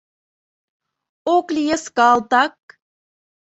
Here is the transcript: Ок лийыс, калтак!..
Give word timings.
Ок 1.35 1.47
лийыс, 1.55 1.83
калтак!.. 1.97 2.55